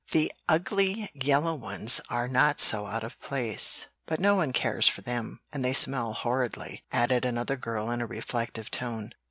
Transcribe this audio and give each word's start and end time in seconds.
The 0.13 0.33
ugly 0.49 1.11
yellow 1.13 1.53
ones 1.53 2.01
are 2.09 2.27
not 2.27 2.59
so 2.59 2.87
out 2.87 3.03
of 3.03 3.21
place; 3.21 3.85
but 4.07 4.19
no 4.19 4.33
one 4.33 4.51
cares 4.51 4.87
for 4.87 5.01
them, 5.01 5.41
and 5.53 5.63
they 5.63 5.73
smell 5.73 6.13
horridly," 6.13 6.83
added 6.91 7.23
another 7.23 7.55
girl 7.55 7.91
in 7.91 8.01
a 8.01 8.07
reflective 8.07 8.71
tone. 8.71 9.13